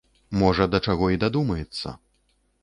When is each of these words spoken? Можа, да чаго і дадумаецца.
Можа, 0.43 0.65
да 0.75 0.79
чаго 0.87 1.09
і 1.17 1.19
дадумаецца. 1.25 1.95